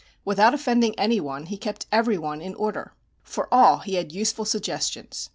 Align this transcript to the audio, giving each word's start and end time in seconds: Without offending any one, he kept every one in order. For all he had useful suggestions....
Without 0.25 0.51
offending 0.55 0.97
any 0.97 1.19
one, 1.19 1.45
he 1.45 1.57
kept 1.59 1.85
every 1.91 2.17
one 2.17 2.41
in 2.41 2.55
order. 2.55 2.95
For 3.21 3.47
all 3.53 3.81
he 3.81 3.93
had 3.93 4.11
useful 4.11 4.45
suggestions.... 4.45 5.29